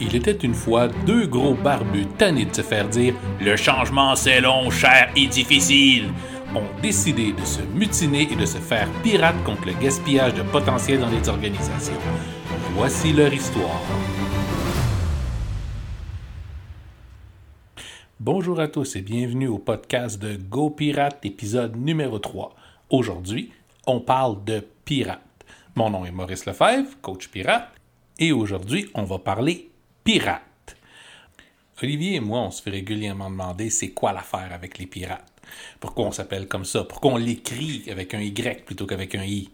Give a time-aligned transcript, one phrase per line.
[0.00, 4.40] Il était une fois deux gros barbus tannés de se faire dire Le changement c'est
[4.40, 6.12] long, cher et difficile
[6.54, 11.00] ont décidé de se mutiner et de se faire pirates contre le gaspillage de potentiel
[11.00, 11.98] dans les organisations.
[12.74, 13.82] Voici leur histoire.
[18.20, 22.54] Bonjour à tous et bienvenue au podcast de Go Pirate, épisode numéro 3.
[22.90, 23.50] Aujourd'hui,
[23.88, 25.18] on parle de pirates.
[25.74, 27.68] Mon nom est Maurice Lefebvre, coach pirate,
[28.20, 29.67] et aujourd'hui, on va parler
[30.08, 30.74] pirates.
[31.82, 35.30] Olivier et moi, on se fait régulièrement demander c'est quoi l'affaire avec les pirates.
[35.80, 36.84] Pourquoi on s'appelle comme ça?
[36.84, 39.50] Pourquoi on l'écrit avec un Y plutôt qu'avec un I?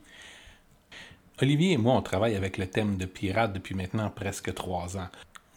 [1.43, 5.09] Olivier et moi, on travaille avec le thème de pirates depuis maintenant presque trois ans.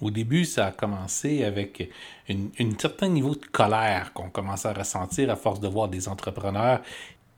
[0.01, 1.91] Au début, ça a commencé avec
[2.27, 6.81] un certain niveau de colère qu'on commençait à ressentir à force de voir des entrepreneurs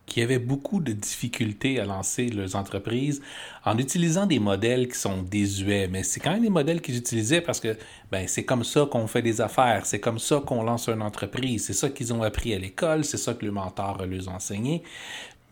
[0.10, 3.22] qui avaient beaucoup de difficultés à lancer leurs entreprises
[3.64, 5.88] en utilisant des modèles qui sont désuets.
[5.88, 7.78] Mais c'est quand même des modèles qu'ils utilisaient parce que
[8.12, 11.66] ben, c'est comme ça qu'on fait des affaires, c'est comme ça qu'on lance une entreprise,
[11.66, 14.84] c'est ça qu'ils ont appris à l'école, c'est ça que le mentor leur a enseigné.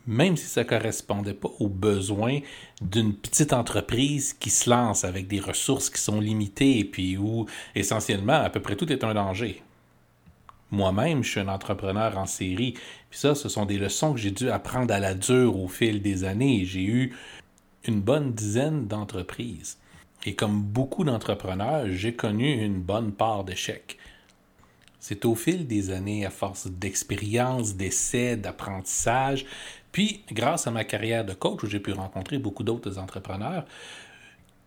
[0.07, 2.39] Même si ça ne correspondait pas aux besoins
[2.81, 7.45] d'une petite entreprise qui se lance avec des ressources qui sont limitées et puis où
[7.75, 9.61] essentiellement à peu près tout est un danger.
[10.71, 12.73] Moi-même, je suis un entrepreneur en série.
[13.09, 16.01] Puis ça, ce sont des leçons que j'ai dû apprendre à la dure au fil
[16.01, 16.65] des années.
[16.65, 17.15] J'ai eu
[17.85, 19.77] une bonne dizaine d'entreprises.
[20.25, 23.97] Et comme beaucoup d'entrepreneurs, j'ai connu une bonne part d'échecs.
[24.99, 29.45] C'est au fil des années, à force d'expérience, d'essais, d'apprentissage,
[29.93, 33.65] puis grâce à ma carrière de coach où j'ai pu rencontrer beaucoup d'autres entrepreneurs,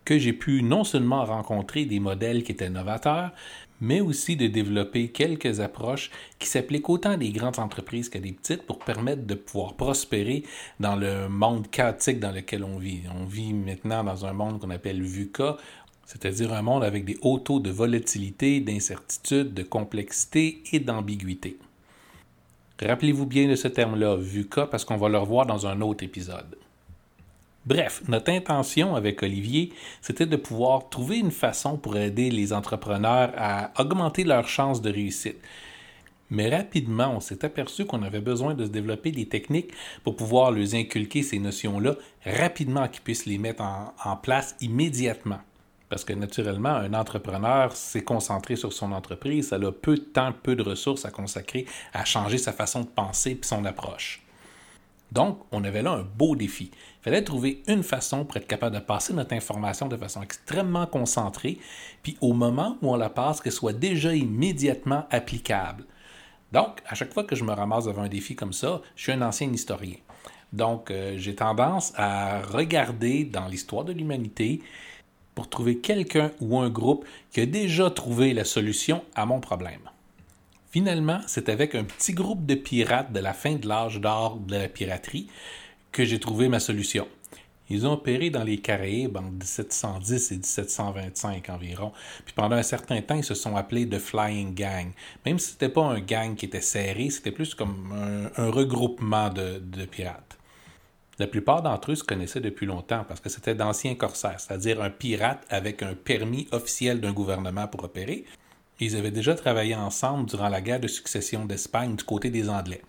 [0.03, 3.31] que j'ai pu non seulement rencontrer des modèles qui étaient novateurs,
[3.81, 8.31] mais aussi de développer quelques approches qui s'appliquent autant à des grandes entreprises qu'à des
[8.31, 10.43] petites pour permettre de pouvoir prospérer
[10.79, 13.01] dans le monde chaotique dans lequel on vit.
[13.19, 15.57] On vit maintenant dans un monde qu'on appelle VUCA,
[16.05, 21.57] c'est-à-dire un monde avec des hauts taux de volatilité, d'incertitude, de complexité et d'ambiguïté.
[22.81, 26.57] Rappelez-vous bien de ce terme-là, VUCA, parce qu'on va le revoir dans un autre épisode.
[27.65, 33.31] Bref, notre intention avec Olivier, c'était de pouvoir trouver une façon pour aider les entrepreneurs
[33.37, 35.37] à augmenter leurs chances de réussite.
[36.31, 39.73] Mais rapidement, on s'est aperçu qu'on avait besoin de se développer des techniques
[40.03, 45.39] pour pouvoir leur inculquer ces notions-là rapidement, qu'ils puissent les mettre en, place immédiatement.
[45.89, 50.31] Parce que naturellement, un entrepreneur s'est concentré sur son entreprise, ça a peu de temps,
[50.31, 54.23] peu de ressources à consacrer à changer sa façon de penser et son approche.
[55.11, 56.71] Donc, on avait là un beau défi.
[57.01, 61.57] Fallait trouver une façon pour être capable de passer notre information de façon extrêmement concentrée,
[62.03, 65.85] puis au moment où on la passe, qu'elle soit déjà immédiatement applicable.
[66.51, 69.11] Donc, à chaque fois que je me ramasse devant un défi comme ça, je suis
[69.11, 69.95] un ancien historien.
[70.53, 74.61] Donc, euh, j'ai tendance à regarder dans l'histoire de l'humanité
[75.33, 79.89] pour trouver quelqu'un ou un groupe qui a déjà trouvé la solution à mon problème.
[80.71, 84.55] Finalement, c'est avec un petit groupe de pirates de la fin de l'âge d'or de
[84.55, 85.27] la piraterie
[85.91, 87.07] que j'ai trouvé ma solution.
[87.69, 91.93] Ils ont opéré dans les Caraïbes en 1710 et 1725 environ.
[92.25, 94.91] Puis pendant un certain temps, ils se sont appelés The Flying Gang.
[95.25, 99.29] Même si ce n'était pas un gang qui était serré, c'était plus comme un, regroupement
[99.29, 100.37] de, de, pirates.
[101.17, 104.89] La plupart d'entre eux se connaissaient depuis longtemps parce que c'était d'anciens corsaires, c'est-à-dire un
[104.89, 108.25] pirate avec un permis officiel d'un gouvernement pour opérer,
[108.81, 112.81] ils avaient déjà travaillé ensemble durant la guerre de succession d'Espagne du côté des Anglais.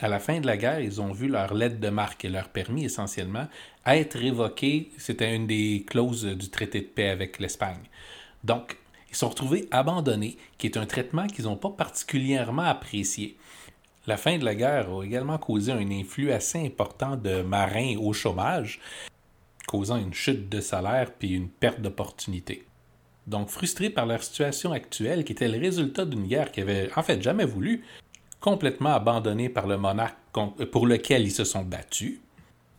[0.00, 2.48] À la fin de la guerre, ils ont vu leur lettre de marque et leur
[2.48, 3.46] permis essentiellement
[3.86, 4.90] être révoqués.
[4.98, 7.82] C'était une des clauses du traité de paix avec l'Espagne.
[8.42, 8.76] Donc,
[9.10, 13.36] ils sont retrouvés abandonnés, qui est un traitement qu'ils n'ont pas particulièrement apprécié.
[14.06, 18.12] La fin de la guerre a également causé un influx assez important de marins au
[18.12, 18.80] chômage,
[19.68, 22.66] causant une chute de salaire puis une perte d'opportunités.
[23.28, 27.02] Donc, frustrés par leur situation actuelle, qui était le résultat d'une guerre qu'ils n'avaient en
[27.02, 27.84] fait jamais voulu,
[28.44, 30.18] complètement abandonnée par le monarque
[30.70, 32.18] pour lequel ils se sont battus,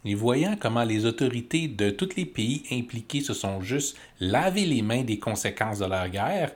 [0.06, 4.84] et voyant comment les autorités de tous les pays impliqués se sont juste lavé les
[4.84, 6.52] mains des conséquences de leur guerre,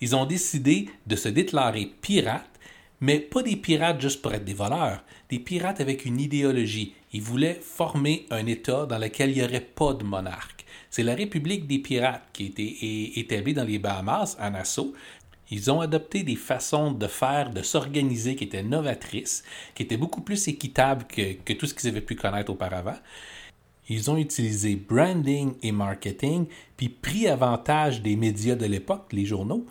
[0.00, 2.48] ils ont décidé de se déclarer pirates,
[3.00, 6.94] mais pas des pirates juste pour être des voleurs, des pirates avec une idéologie.
[7.12, 10.64] Ils voulaient former un État dans lequel il n'y aurait pas de monarque.
[10.88, 14.94] C'est la République des pirates qui a été établie dans les Bahamas, à Nassau.
[15.50, 19.44] Ils ont adopté des façons de faire, de s'organiser qui étaient novatrices,
[19.74, 22.96] qui étaient beaucoup plus équitables que, tout ce qu'ils avaient pu connaître auparavant.
[23.88, 26.46] Ils ont utilisé branding et marketing,
[26.76, 29.64] puis pris avantage des médias de l'époque, les journaux,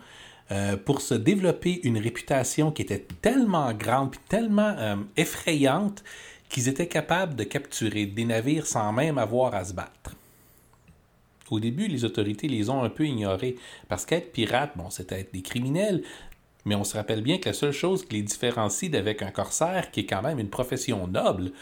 [0.50, 6.02] euh, pour se développer une réputation qui était tellement grande, puis tellement euh, effrayante,
[6.48, 10.16] qu'ils étaient capables de capturer des navires sans même avoir à se battre.
[11.50, 13.56] Au début, les autorités les ont un peu ignorés,
[13.88, 16.02] parce qu'être pirate, bon, c'était être des criminels,
[16.64, 19.90] mais on se rappelle bien que la seule chose qui les différencie d'avec un corsaire,
[19.90, 21.52] qui est quand même une profession noble,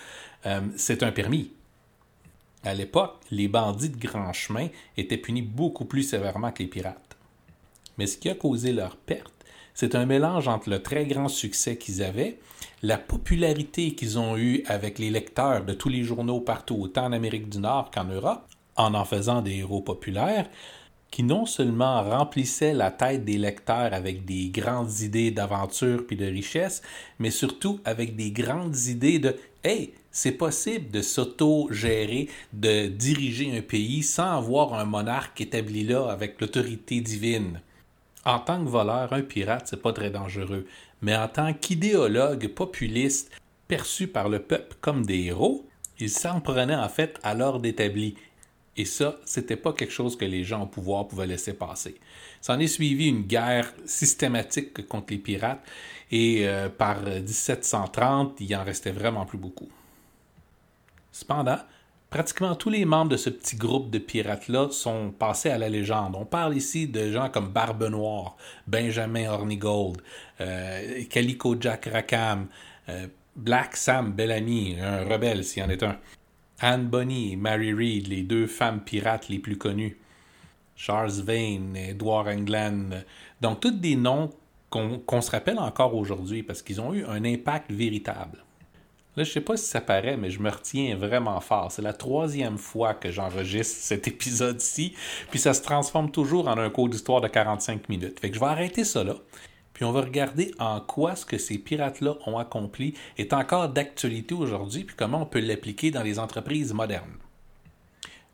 [0.46, 1.50] euh, c'est un permis.
[2.64, 7.16] À l'époque, les bandits de grand chemin étaient punis beaucoup plus sévèrement que les pirates.
[7.98, 9.32] Mais ce qui a causé leur perte,
[9.74, 12.38] c'est un mélange entre le très grand succès qu'ils avaient,
[12.82, 17.12] la popularité qu'ils ont eue avec les lecteurs de tous les journaux partout, autant en
[17.12, 20.48] Amérique du Nord qu'en Europe, en en faisant des héros populaires,
[21.10, 26.26] qui non seulement remplissaient la tête des lecteurs avec des grandes idées d'aventure puis de
[26.26, 26.82] richesse,
[27.20, 33.62] mais surtout avec des grandes idées de Hey, c'est possible de s'auto-gérer, de diriger un
[33.62, 37.60] pays sans avoir un monarque établi là avec l'autorité divine.
[38.24, 40.66] En tant que voleur, un pirate, c'est pas très dangereux,
[41.00, 43.30] mais en tant qu'idéologue populiste
[43.68, 45.64] perçu par le peuple comme des héros,
[45.98, 48.16] il s'en prenait en fait à l'ordre établi
[48.76, 51.94] et ça, c'était pas quelque chose que les gens au pouvoir pouvaient laisser passer.
[52.40, 55.64] S'en est suivi une guerre systématique contre les pirates
[56.10, 59.68] et euh, par 1730, il en restait vraiment plus beaucoup.
[61.12, 61.58] Cependant,
[62.10, 66.16] pratiquement tous les membres de ce petit groupe de pirates-là sont passés à la légende.
[66.16, 68.36] On parle ici de gens comme Barbe Noire,
[68.66, 70.02] Benjamin Hornigold,
[70.40, 72.48] euh, Calico Jack Rackham,
[72.88, 73.06] euh,
[73.36, 75.96] Black Sam Bellamy, un rebelle s'il y en est un.
[76.60, 79.98] Anne Bonny Mary Read, les deux femmes pirates les plus connues.
[80.76, 83.02] Charles Vane, Edward England.
[83.40, 84.30] Donc, tous des noms
[84.70, 88.44] qu'on se rappelle encore aujourd'hui parce qu'ils ont eu un impact véritable.
[89.16, 91.70] Là, je sais pas si ça paraît, mais je me retiens vraiment fort.
[91.70, 94.94] C'est la troisième fois que j'enregistre cet épisode-ci,
[95.30, 98.18] puis ça se transforme toujours en un cours d'histoire de 45 minutes.
[98.18, 99.14] Fait que je vais arrêter ça là.
[99.74, 104.34] Puis on va regarder en quoi ce que ces pirates-là ont accompli est encore d'actualité
[104.34, 107.18] aujourd'hui, puis comment on peut l'appliquer dans les entreprises modernes.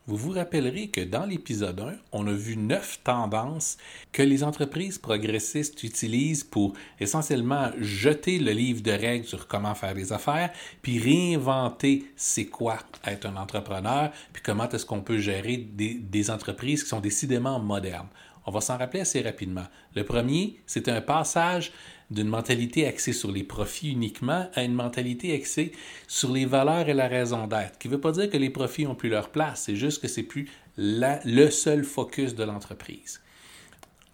[0.06, 3.76] Vous vous rappellerez que dans l'épisode 1, on a vu neuf tendances
[4.10, 9.94] que les entreprises progressistes utilisent pour essentiellement jeter le livre de règles sur comment faire
[9.94, 10.50] des affaires,
[10.82, 16.30] puis réinventer c'est quoi être un entrepreneur, puis comment est-ce qu'on peut gérer des, des
[16.30, 18.08] entreprises qui sont décidément modernes.
[18.50, 19.66] On va s'en rappeler assez rapidement.
[19.94, 21.70] Le premier, c'est un passage
[22.10, 25.70] d'une mentalité axée sur les profits uniquement à une mentalité axée
[26.08, 28.86] sur les valeurs et la raison d'être, qui ne veut pas dire que les profits
[28.86, 33.20] n'ont plus leur place, c'est juste que c'est plus le seul focus de l'entreprise.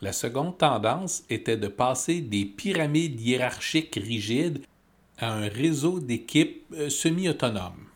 [0.02, 4.60] La seconde tendance était de passer des pyramides hiérarchiques rigides
[5.16, 7.86] à un réseau d'équipes euh, semi-autonomes.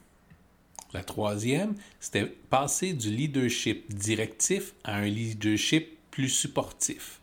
[0.94, 7.20] La troisième, c'était passer du leadership directif à un leadership plus supportif.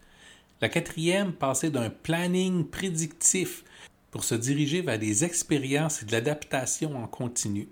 [0.61, 3.63] La quatrième, passer d'un planning prédictif
[4.11, 7.67] pour se diriger vers des expériences et de l'adaptation en continu.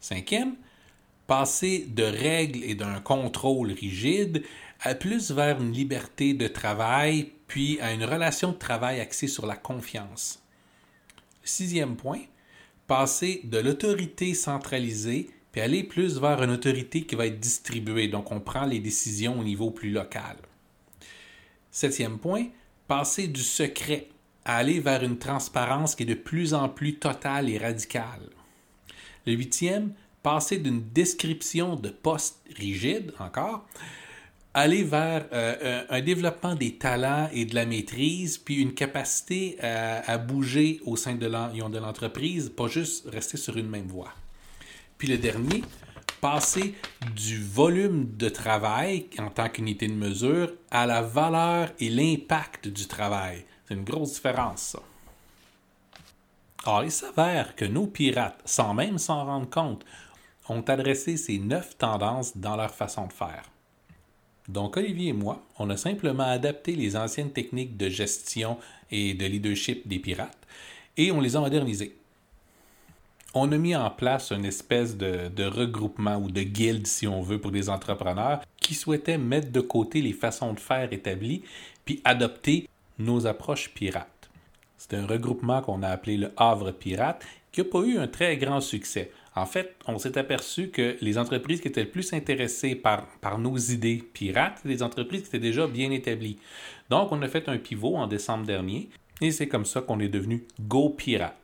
[0.00, 0.56] Cinquième,
[1.26, 4.42] passer de règles et d'un contrôle rigide
[4.80, 9.46] à plus vers une liberté de travail, puis à une relation de travail axée sur
[9.46, 10.42] la confiance.
[11.44, 12.22] Sixième point,
[12.88, 18.08] passer de l'autorité centralisée puis aller plus vers une autorité qui va être distribuée.
[18.08, 20.36] Donc, on prend les décisions au niveau plus local.
[21.70, 22.46] Septième point,
[22.88, 24.08] passer du secret
[24.44, 28.30] à aller vers une transparence qui est de plus en plus totale et radicale.
[29.26, 33.66] Le huitième, passer d'une description de poste rigide, encore,
[34.54, 39.56] aller vers euh, euh, un développement des talents et de la maîtrise, puis une capacité
[39.60, 44.12] à, bouger au sein de l'entreprise, pas juste rester sur une même voie.
[45.02, 45.64] Puis le dernier,
[46.20, 46.76] passer
[47.16, 52.86] du volume de travail en tant qu'unité de mesure à la valeur et l'impact du
[52.86, 53.44] travail.
[53.66, 54.76] C'est une grosse différence.
[56.66, 59.84] Or, il s'avère que nos pirates, sans même s'en rendre compte,
[60.48, 63.42] ont adressé ces neuf tendances dans leur façon de faire.
[64.46, 68.56] Donc, Olivier et moi, on a simplement adapté les anciennes techniques de gestion
[68.92, 70.46] et de leadership des pirates
[70.96, 71.96] et on les a modernisées
[73.34, 77.40] on a mis en place une espèce de, regroupement ou de guilde, si on veut,
[77.40, 81.42] pour des entrepreneurs qui souhaitaient mettre de côté les façons de faire établies
[81.84, 84.30] puis adopter nos approches pirates.
[84.76, 88.36] C'est un regroupement qu'on a appelé le Havre Pirate qui n'a pas eu un très
[88.36, 89.10] grand succès.
[89.34, 93.38] En fait, on s'est aperçu que les entreprises qui étaient le plus intéressées par, par
[93.38, 96.38] nos idées pirates, c'est des entreprises qui étaient déjà bien établies.
[96.90, 98.90] Donc, on a fait un pivot en décembre dernier
[99.22, 101.41] et c'est comme ça qu'on est devenu Go Pirate.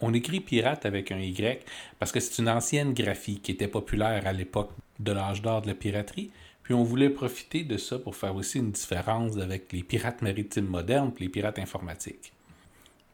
[0.00, 1.64] On écrit pirate avec un Y
[1.98, 5.68] parce que c'est une ancienne graphie qui était populaire à l'époque de l'âge d'or de
[5.68, 6.30] la piraterie,
[6.62, 10.66] puis on voulait profiter de ça pour faire aussi une différence avec les pirates maritimes
[10.66, 12.32] modernes et les pirates informatiques.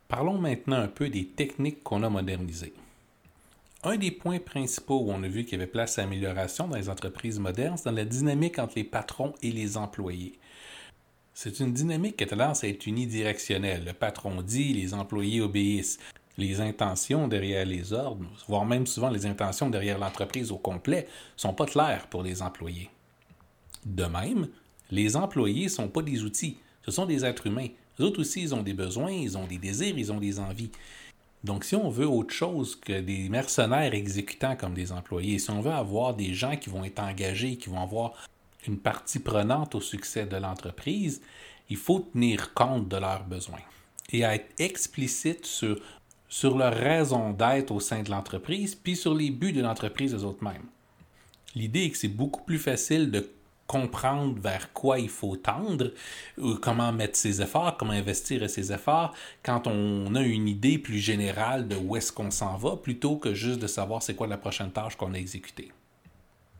[0.08, 2.74] Parlons maintenant un peu des techniques qu'on a modernisées.
[3.84, 6.76] Un des points principaux où on a vu qu'il y avait place à amélioration dans
[6.76, 10.38] les entreprises modernes, c'est dans la dynamique entre les patrons et les employés.
[11.34, 13.84] C'est une dynamique qui a tendance à être unidirectionnelle.
[13.84, 15.98] Le patron dit, les employés obéissent.
[16.38, 21.52] Les intentions derrière les ordres, voire même souvent les intentions derrière l'entreprise au complet, sont
[21.52, 22.90] pas claires pour les employés.
[23.84, 24.48] De même,
[24.90, 27.68] les employés ne sont pas des outils, ce sont des êtres humains.
[27.98, 30.70] Les autres aussi, ils ont des besoins, ils ont des désirs, ils ont des envies.
[31.44, 35.60] Donc, si on veut autre chose que des mercenaires exécutants comme des employés, si on
[35.60, 38.12] veut avoir des gens qui vont être engagés, qui vont avoir
[38.66, 41.20] une partie prenante au succès de l'entreprise,
[41.68, 43.60] il faut tenir compte de leurs besoins
[44.12, 45.80] et être explicite sur,
[46.32, 50.24] sur leur raison d'être au sein de l'entreprise, puis sur les buts de l'entreprise eux
[50.24, 50.64] autres mêmes.
[51.54, 53.28] L'idée est que c'est beaucoup plus facile de
[53.66, 55.92] comprendre vers quoi il faut tendre,
[56.62, 59.12] comment mettre ses efforts, comment investir ses efforts,
[59.42, 63.34] quand on a une idée plus générale de où est-ce qu'on s'en va, plutôt que
[63.34, 65.70] juste de savoir c'est quoi la prochaine tâche qu'on a exécutée.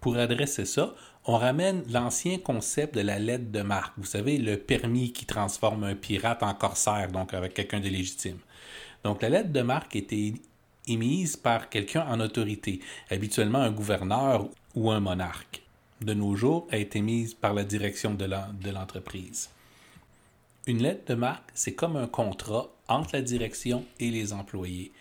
[0.03, 3.95] Pour adresser ça, on ramène l'ancien concept de la lettre de marque.
[3.97, 8.37] Vous savez, le permis qui transforme un pirate en corsaire, donc avec quelqu'un de légitime.
[9.05, 10.35] Donc la lettre de marque était
[10.87, 12.81] émise par quelqu'un en autorité,
[13.11, 15.63] habituellement un gouverneur ou un monarque
[16.05, 19.51] de nos jours a été mise par la direction de l'entreprise.
[20.67, 24.93] Une lettre de marque, c'est comme un contrat entre la direction et les employés.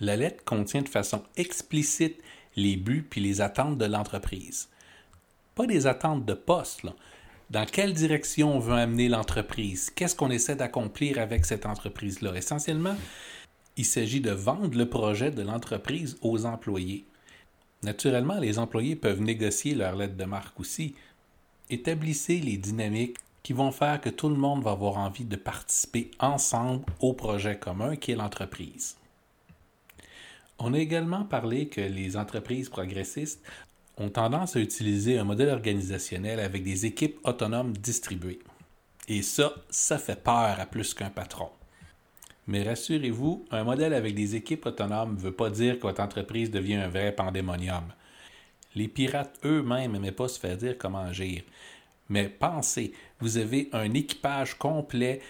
[0.00, 2.20] La lettre contient de façon explicite
[2.56, 4.68] les buts puis les attentes de l'entreprise.
[5.54, 6.82] Pas des attentes de poste,
[7.50, 9.90] Dans quelle direction on veut amener l'entreprise?
[9.90, 12.34] Qu'est-ce qu'on essaie d'accomplir avec cette entreprise-là?
[12.36, 12.96] Essentiellement,
[13.78, 17.04] il s'agit de vendre le projet de l'entreprise aux employés.
[17.84, 20.96] Naturellement, les employés peuvent négocier leur lettre de marque aussi.
[21.70, 26.10] Établissez les dynamiques qui vont faire que tout le monde va avoir envie de participer
[26.18, 28.96] ensemble au projet commun qui est l'entreprise.
[30.58, 33.40] On a également parlé que les entreprises progressistes
[33.96, 38.40] ont tendance à utiliser un modèle organisationnel avec des équipes autonomes distribuées.
[39.06, 41.50] Et ça, ça fait peur à plus qu'un patron.
[42.48, 46.50] Mais rassurez-vous, un modèle avec des équipes autonomes ne veut pas dire que votre entreprise
[46.50, 47.84] devient un vrai pandémonium.
[48.74, 51.42] Les pirates eux-mêmes n'aimaient pas se faire dire comment agir.
[52.08, 55.20] Mais pensez, vous avez un équipage complet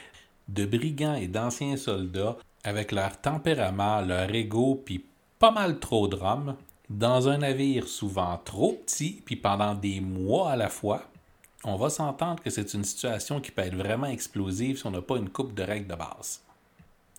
[0.47, 5.05] de brigands et d'anciens soldats avec leur tempérament, leur ego, puis
[5.41, 6.55] pas mal trop de rhum,
[6.89, 11.03] dans un navire souvent trop petit, puis pendant des mois à la fois.
[11.65, 15.03] On va s'entendre que c'est une situation qui peut être vraiment explosive si on n'a
[15.03, 16.43] pas une coupe de règles de base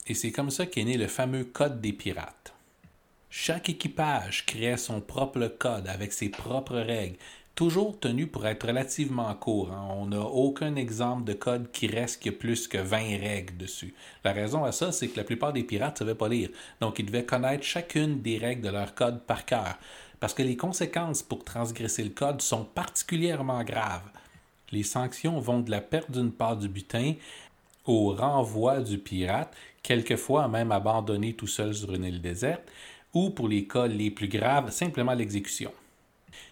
[0.10, 2.54] et c'est comme ça qu'est né le fameux Code des pirates.
[3.30, 7.18] Chaque équipage créait son propre code avec ses propres règles,
[7.54, 9.72] toujours tenu pour être relativement court.
[9.72, 9.88] Hein.
[9.92, 13.94] On n'a aucun exemple de code qui reste plus que 20 règles dessus.
[14.24, 16.50] La raison à ça, c'est que la plupart des pirates ne savaient pas lire,
[16.82, 19.78] donc ils devaient connaître chacune des règles de leur code par cœur,
[20.20, 24.10] parce que les conséquences pour transgresser le code sont particulièrement graves.
[24.72, 27.14] Les sanctions vont de la perte d'une part du butin
[27.86, 32.64] au renvoi du pirate, quelquefois même abandonné tout seul sur une île déserte,
[33.14, 35.72] ou pour les cas les plus graves, simplement l'exécution.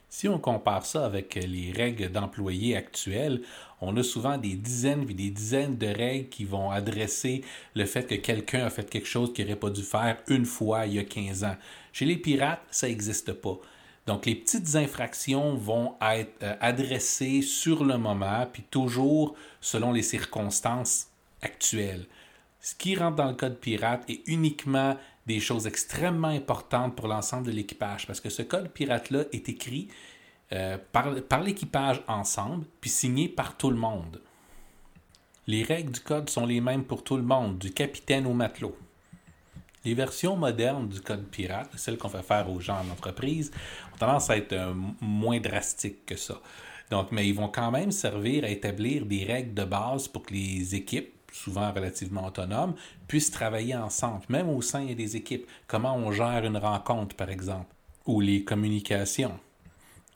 [0.10, 3.42] Si on compare ça avec les règles d'employés actuelles,
[3.82, 7.44] on a souvent des dizaines et des dizaines de règles qui vont adresser
[7.76, 10.86] le fait que quelqu'un a fait quelque chose qu'il n'aurait pas dû faire une fois
[10.86, 11.58] il y a 15 ans.
[11.92, 13.60] Chez les pirates, ça n'existe pas.
[14.08, 20.02] Donc, les petites infractions vont être euh, adressées sur le moment, puis toujours selon les
[20.02, 21.08] circonstances
[21.42, 22.06] actuelles.
[22.68, 27.48] Ce qui rentre dans le code pirate est uniquement des choses extrêmement importantes pour l'ensemble
[27.48, 29.88] de l'équipage, parce que ce code pirate-là est écrit
[30.52, 34.22] euh, par, l'équipage ensemble, puis signé par tout le monde.
[35.48, 38.78] Les règles du code sont les mêmes pour tout le monde, du capitaine au matelot.
[39.86, 43.50] Les versions modernes du code pirate, celles qu'on fait faire aux gens en entreprise,
[43.94, 46.42] ont tendance à être euh, moins drastiques que ça.
[47.12, 50.76] Mais ils vont quand même servir à établir des règles de base pour que les
[50.76, 52.76] équipes souvent relativement autonomes,
[53.08, 55.48] puissent travailler ensemble, même au sein des équipes.
[55.68, 57.74] Comment on gère une rencontre, par exemple,
[58.06, 59.40] ou les communications?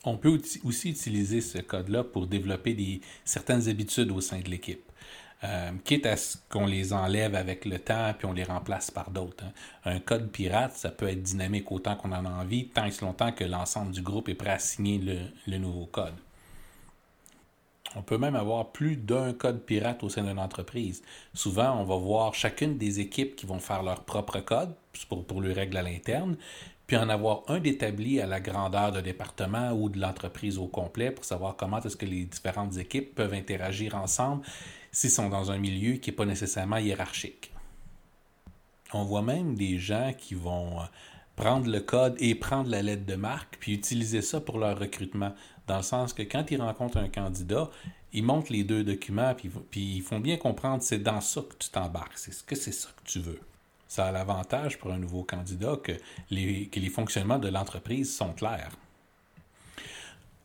[0.04, 4.82] On peut aussi utiliser ce code-là pour développer des, certaines habitudes au sein de l'équipe.
[5.44, 9.10] Euh, quitte à ce qu'on les enlève avec le temps puis on les remplace par
[9.10, 9.44] d'autres.
[9.44, 9.52] Hein.
[9.86, 13.32] Un code pirate, ça peut être dynamique autant qu'on en a envie, tant et longtemps
[13.32, 15.00] que l'ensemble du groupe est prêt à signer
[15.48, 16.14] le nouveau code.
[17.96, 21.02] On peut même avoir plus d'un code pirate au sein d'une entreprise.
[21.34, 24.74] Souvent, on va voir chacune des équipes qui vont faire leur propre code
[25.28, 26.38] pour, les règles à l'interne,
[26.88, 31.12] puis en avoir un d'établi à la grandeur de département ou de l'entreprise au complet
[31.12, 34.44] pour savoir comment est-ce que les différentes équipes peuvent interagir ensemble
[34.92, 37.54] s'ils sont dans un milieu qui n'est pas nécessairement hiérarchique.
[38.94, 40.80] On voit même des gens qui vont
[41.38, 45.34] prendre le code et prendre la lettre de marque, puis utiliser ça pour leur recrutement.
[45.72, 47.70] Dans le sens que quand ils rencontrent un candidat,
[48.12, 51.70] ils montrent les deux documents, puis, ils font bien comprendre c'est dans ça que tu
[51.70, 53.40] t'embarques, c'est ce que c'est ça que tu veux.
[53.88, 55.94] Ça a l'avantage pour un nouveau candidat que
[56.30, 58.76] les, que les fonctionnements de l'entreprise sont clairs.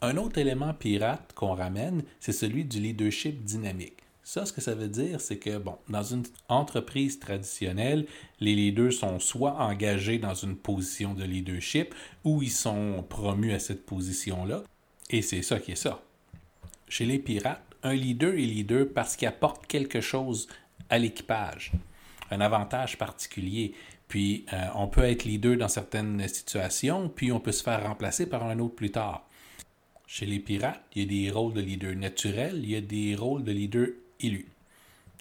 [0.01, 4.05] Un autre élément pirate qu'on ramène, c'est celui du leadership dynamique.
[4.23, 8.07] Ça, ce que ça veut dire, c'est que, bon, dans une entreprise traditionnelle,
[8.39, 13.59] les leaders sont soit engagés dans une position de leadership ou ils sont promus à
[13.59, 14.63] cette position-là.
[15.11, 16.03] Et c'est ça qui est ça.
[16.89, 20.49] Chez les pirates, un leader est leader parce qu'il apporte quelque chose
[20.89, 21.73] à l'équipage,
[22.31, 23.75] un avantage particulier.
[24.09, 28.29] Puis euh, on peut être leader dans certaines situations, puis on peut se faire remplacer
[28.29, 29.29] par un autre plus tard.
[30.07, 33.17] Chez les pirates, il y a des rôles de leader naturels, il y a des
[33.17, 33.89] rôles de leader
[34.21, 34.49] élus.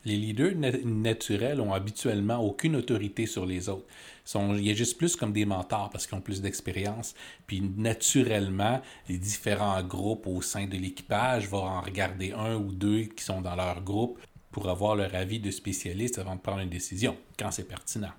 [0.06, 0.54] Les leaders
[0.86, 3.88] naturels ont habituellement aucune autorité sur les autres.
[4.36, 7.16] Ils agissent plus comme des mentors parce qu'ils ont plus d'expérience.
[7.48, 13.04] Puis naturellement, les différents groupes au sein de l'équipage vont en regarder un ou deux
[13.04, 14.20] qui sont dans leur groupe
[14.52, 18.14] pour avoir leur avis de spécialiste avant de prendre une décision, quand c'est pertinent.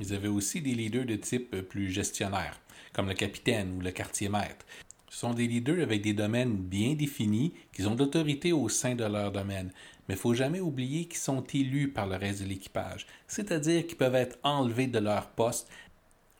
[0.00, 2.60] Ils avaient aussi des leaders de type plus gestionnaire,
[2.92, 4.66] comme le capitaine ou le quartier maître.
[5.08, 9.04] Ce sont des leaders avec des domaines bien définis, qui ont d'autorité au sein de
[9.04, 9.70] leur domaine.
[10.08, 13.96] Mais il faut jamais oublier qu'ils sont élus par le reste de l'équipage, c'est-à-dire qu'ils
[13.96, 15.68] peuvent être enlevés de leur poste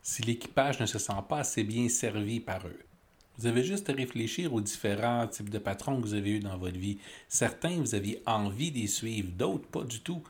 [0.02, 2.80] si l'équipage ne se sent pas assez bien servi par eux.
[3.38, 6.56] Vous avez juste à réfléchir aux différents types de patrons que vous avez eus dans
[6.56, 6.99] votre vie.
[7.28, 10.23] Certains, vous aviez envie d'y suivre, d'autres, pas du tout.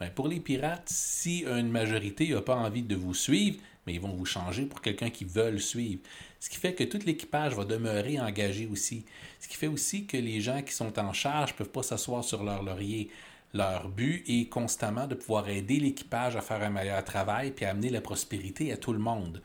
[0.00, 4.00] Ben, pour les pirates, si une majorité n'a pas envie de vous suivre, mais ils
[4.02, 6.02] vont vous changer pour quelqu'un qui veut suivre.
[6.40, 9.06] Ce qui fait que tout l'équipage va demeurer engagé aussi.
[9.40, 12.22] Ce qui fait aussi que les gens qui sont en charge ne peuvent pas s'asseoir
[12.22, 13.08] sur leur laurier.
[13.54, 17.70] Leur but est constamment de pouvoir aider l'équipage à faire un meilleur travail puis à
[17.70, 19.40] amener la prospérité à tout le monde.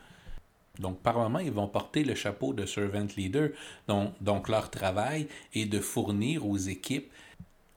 [0.78, 3.48] Donc, par moment, ils vont porter le chapeau de servant leader.
[3.88, 7.10] Donc, donc leur travail est de fournir aux équipes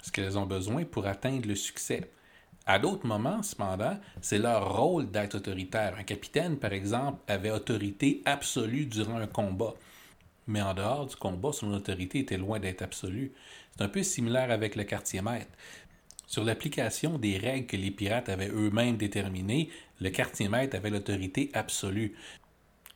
[0.01, 2.12] ce qu'elles ont besoin pour atteindre le succès.
[2.69, 5.95] À d'autres moments, cependant, c'est leur rôle d'être autoritaire.
[5.97, 9.73] Un capitaine, par exemple, avait autorité absolue durant un combat.
[10.47, 13.32] Mais en dehors du combat, son autorité était loin d'être absolue.
[13.71, 15.47] C'est un peu similaire avec le quartier maître.
[16.25, 19.69] Sur l'application des règles que les pirates avaient eux-mêmes déterminées,
[20.01, 22.15] le quartier maître avait l'autorité absolue.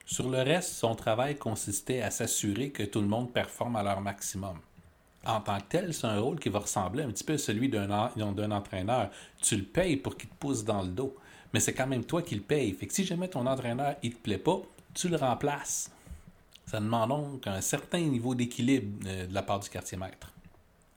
[0.06, 4.02] Sur le reste, son travail consistait à s'assurer que tout le monde performe à leur
[4.02, 4.60] maximum
[5.26, 7.70] en tant que tel, c'est un rôle qui va ressembler un petit peu à celui
[7.70, 7.90] d'un
[8.52, 9.12] entraîneur.
[9.42, 11.16] Tu le payes pour qu'il te pousse dans le dos,
[11.54, 12.74] mais c'est quand même toi qui le payes.
[12.74, 14.62] Fait que si jamais ton entraîneur ne te plaît pas,
[14.94, 15.92] tu le remplaces.
[16.66, 20.32] Ça demande donc un certain niveau d'équilibre euh, de la part du quartier maître.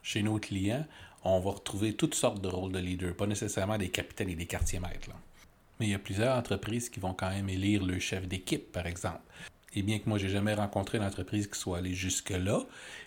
[0.02, 0.86] Chez nos clients,
[1.24, 4.46] on va retrouver toutes sortes de rôles de leader, pas nécessairement des capitaines et des
[4.46, 5.10] quartiers maîtres.
[5.80, 8.86] Mais il y a plusieurs entreprises qui vont quand même élire le chef d'équipe, par
[8.86, 9.20] exemple.
[9.74, 12.60] Et bien que moi, j'ai jamais rencontré une entreprise qui soit allée jusque-là,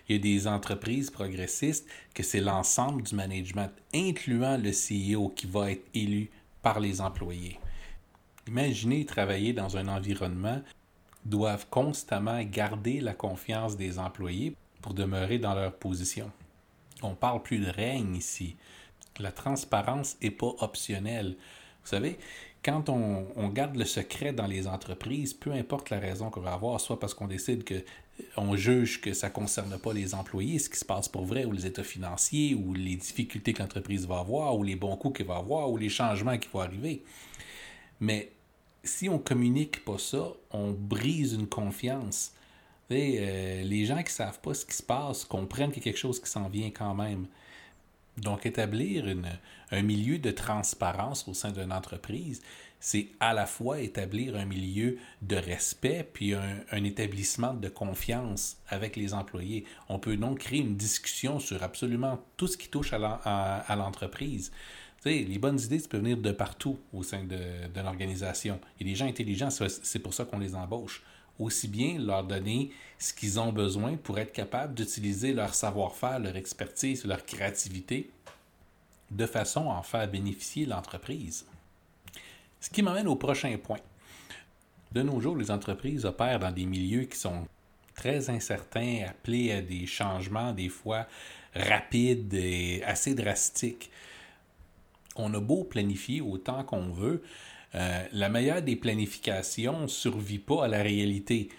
[0.08, 5.46] il y a des entreprises progressistes que c'est l'ensemble du management, incluant le CEO, qui
[5.46, 6.30] va être élu
[6.62, 7.58] par les employés.
[8.46, 10.62] Imaginez travailler dans un environnement
[11.24, 16.30] doivent constamment garder la confiance des employés pour demeurer dans leur position.
[17.02, 18.56] On parle plus de règne ici.
[19.18, 21.36] La transparence n'est pas optionnelle.
[21.82, 22.18] Vous savez,
[22.68, 26.78] quand on, garde le secret dans les entreprises, peu importe la raison qu'on va avoir,
[26.82, 27.82] soit parce qu'on décide que
[28.36, 31.46] on juge que ça ne concerne pas les employés, ce qui se passe pour vrai,
[31.46, 35.16] ou les états financiers, ou les difficultés que l'entreprise va avoir, ou les bons coups
[35.16, 37.02] qu'elle va avoir, ou les changements qui vont arriver.
[38.00, 38.32] Mais
[38.84, 42.32] si on communique pas ça, on brise une confiance.
[42.90, 45.92] Euh, les gens qui ne savent pas ce qui se passe comprennent qu'il y a
[45.92, 47.28] quelque chose qui s'en vient quand même.
[48.22, 49.06] Donc, établir
[49.70, 52.42] un milieu de transparence au sein d'une entreprise,
[52.80, 58.96] c'est à la fois établir un milieu de respect puis un, établissement de confiance avec
[58.96, 59.64] les employés.
[59.88, 64.52] On peut donc créer une discussion sur absolument tout ce qui touche à l'entreprise.
[65.04, 68.60] Les bonnes idées, ça peut venir de partout au sein d'une organisation.
[68.78, 71.02] Il y a des gens intelligents, c'est pour ça qu'on les embauche
[71.38, 76.36] aussi bien leur donner ce qu'ils ont besoin pour être capables d'utiliser leur savoir-faire, leur
[76.36, 78.10] expertise, leur créativité
[79.10, 81.46] de façon à en faire bénéficier l'entreprise.
[82.60, 83.78] Ce qui m'amène au prochain point.
[84.92, 87.46] De nos jours, les entreprises opèrent dans des milieux qui sont
[87.94, 91.06] très incertains, appelés à des changements des fois
[91.54, 93.90] rapides et assez drastiques.
[95.16, 97.22] On a beau planifier autant qu'on veut,
[97.74, 101.50] euh, la meilleure des planifications ne survit pas à la réalité.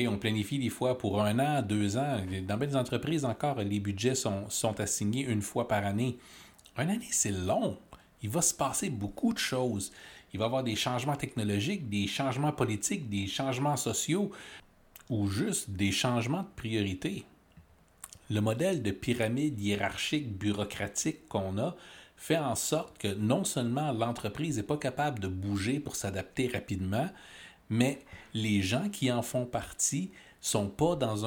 [0.00, 2.20] on planifie des fois pour un an, deux ans.
[2.46, 6.18] Dans des entreprises encore, les budgets sont, sont assignés une fois par année.
[6.76, 7.78] Une année, c'est long.
[8.22, 9.92] Il va se passer beaucoup de choses.
[10.32, 14.30] il va y avoir des changements technologiques, des changements politiques, des changements sociaux
[15.10, 17.24] ou juste des changements de priorité.
[18.30, 21.76] Le modèle de pyramide hiérarchique bureaucratique qu'on a
[22.22, 27.08] fait en sorte que non seulement l'entreprise n'est pas capable de bouger pour s'adapter rapidement,
[27.68, 27.98] mais
[28.32, 31.24] les gens qui en font partie sont pas dans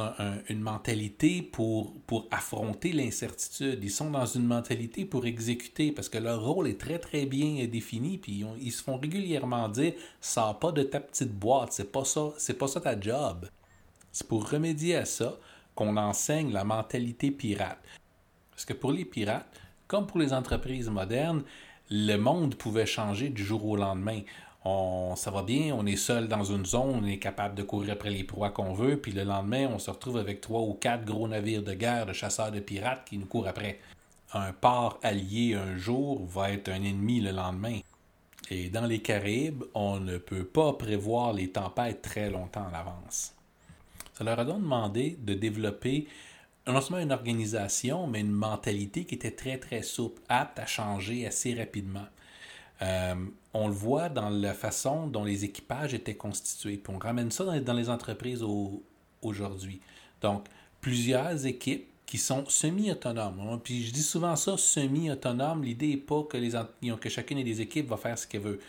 [0.47, 1.93] une mentalité pour,
[2.31, 3.79] affronter l'incertitude.
[3.84, 7.65] Ils sont dans une mentalité pour exécuter parce que leur rôle est très très bien
[7.67, 8.17] défini.
[8.17, 12.29] Puis ils, se font régulièrement dire sors pas de ta petite boîte, c'est pas ça,
[12.38, 13.49] c'est pas ça ta job.
[14.13, 15.38] C'est pour remédier à ça
[15.75, 17.84] qu'on enseigne la mentalité pirate.
[18.51, 19.49] Parce que pour les pirates,
[19.88, 21.43] comme pour les entreprises modernes,
[21.89, 24.21] le monde pouvait changer du jour au lendemain
[24.65, 27.93] on, ça va bien, on est seul dans une zone, on est capable de courir
[27.93, 31.06] après les proies qu'on veut, puis le lendemain, on se retrouve avec trois ou quatre
[31.06, 33.80] gros navires de guerre de chasseurs de pirates qui nous courent après.
[34.34, 37.80] Un port allié un jour va être un ennemi le lendemain.
[38.50, 43.34] Et dans les Caraïbes, on ne peut pas prévoir les tempêtes très longtemps en avance.
[44.13, 46.08] Ça leur a donc demandé de développer
[46.67, 51.28] non seulement une organisation, mais une mentalité qui était très très souple, apte à changer
[51.28, 52.08] assez rapidement.
[52.82, 53.15] Euh,
[53.54, 56.78] on le voit dans la façon dont les équipages étaient constitués.
[56.78, 58.43] Puis on ramène ça dans, les entreprises
[59.21, 59.80] aujourd'hui.
[60.21, 60.47] Donc,
[60.82, 63.60] plusieurs équipes qui sont semi-autonomes.
[63.63, 65.63] Puis je dis souvent ça, semi-autonome.
[65.63, 66.51] L'idée n'est pas que, les,
[66.99, 68.60] que chacune des équipes va faire ce qu'elle veut.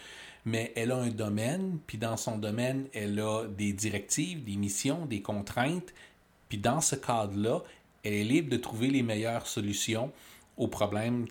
[0.44, 5.04] Mais elle a un domaine, puis dans son domaine, elle a des directives, des missions,
[5.04, 5.92] des contraintes.
[6.48, 7.62] Puis dans ce cadre-là,
[8.06, 10.12] elle est libre de trouver les meilleures solutions
[10.56, 11.26] aux problèmes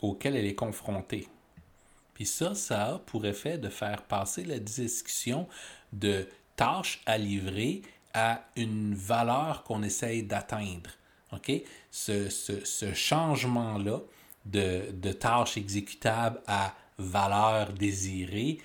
[0.00, 1.28] auxquels elle est confrontée.
[2.14, 5.48] Puis ça, ça a pour effet de faire passer la discussion
[5.92, 10.90] de tâches à livrer à une valeur qu'on essaye d'atteindre.
[11.32, 11.50] OK?
[11.90, 14.00] Ce, changement-là
[14.44, 18.58] de, de tâches exécutables à valeur désirée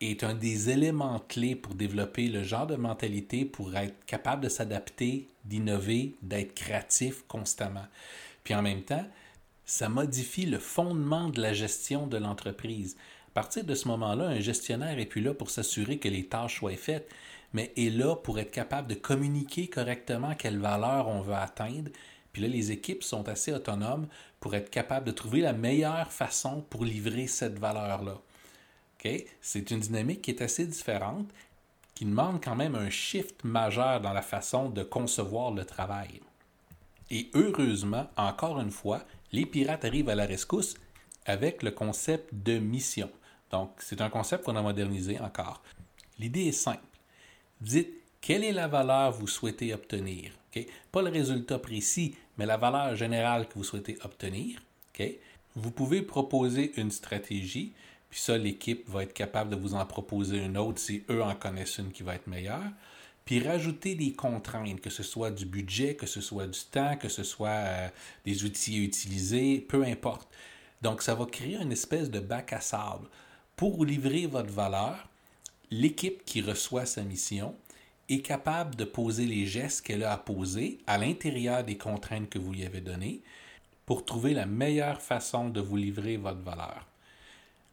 [0.00, 4.48] est un des éléments clés pour développer le genre de mentalité pour être capable de
[4.48, 7.86] s'adapter, d'innover, d'être créatif constamment.
[8.42, 9.06] Puis en même temps,
[9.64, 12.96] ça modifie le fondement de la gestion de l'entreprise.
[13.28, 16.58] À partir de ce moment-là, un gestionnaire est plus là pour s'assurer que les tâches
[16.58, 17.10] soient faites,
[17.52, 21.90] mais est là pour être capable de communiquer correctement quelle valeur on veut atteindre.
[22.32, 24.08] Puis là, les équipes sont assez autonomes
[24.40, 28.20] pour être capables de trouver la meilleure façon pour livrer cette valeur-là.
[29.40, 31.28] C'est une dynamique qui est assez différente,
[31.94, 36.20] qui demande quand même un shift majeur dans la façon de concevoir le travail.
[37.10, 40.74] Et heureusement, encore une fois, les pirates arrivent à la rescousse
[41.26, 43.10] avec le concept de mission.
[43.50, 45.62] Donc, c'est un concept qu'on a modernisé encore.
[46.18, 46.80] L'idée est simple.
[47.60, 50.32] Dites quelle est la valeur que vous souhaitez obtenir?
[50.90, 54.62] Pas le résultat précis, mais la valeur générale que vous souhaitez obtenir.
[55.56, 57.74] Vous pouvez proposer une stratégie,
[58.14, 61.34] puis ça, l'équipe va être capable de vous en proposer une autre si eux en
[61.34, 62.70] connaissent une qui va être meilleure
[63.24, 67.08] puis rajouter des contraintes, que ce soit du budget, que ce soit du temps, que
[67.08, 67.88] ce soit euh,
[68.24, 70.28] des outils utilisés, peu importe.
[70.80, 73.08] Donc, ça va créer une espèce de bac à sable.
[73.56, 75.08] Pour livrer votre valeur,
[75.72, 77.56] l'équipe qui reçoit sa mission
[78.08, 82.38] est capable de poser les gestes qu'elle a à poser à l'intérieur des contraintes que
[82.38, 83.22] vous lui avez données
[83.86, 86.86] pour trouver la meilleure façon de vous livrer votre valeur.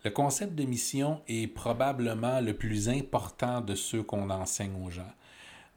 [0.03, 5.13] Le concept de mission est probablement le plus important de ceux qu'on enseigne aux gens.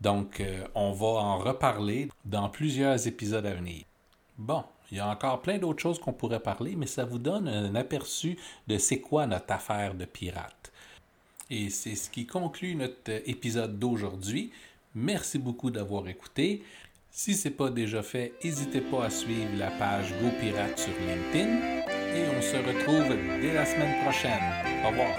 [0.00, 3.84] Donc, euh, on va en reparler dans plusieurs épisodes à venir.
[4.38, 7.48] Bon, il y a encore plein d'autres choses qu'on pourrait parler, mais ça vous donne
[7.48, 10.72] un aperçu de c'est quoi notre affaire de pirate.
[11.50, 14.52] Et c'est ce qui conclut notre épisode d'aujourd'hui.
[14.94, 16.62] Merci beaucoup d'avoir écouté.
[17.10, 20.92] Si ce n'est pas déjà fait, n'hésitez pas à suivre la page Go Pirate sur
[21.06, 24.32] LinkedIn et on se retrouve dès la semaine prochaine.
[24.84, 25.14] Au revoir.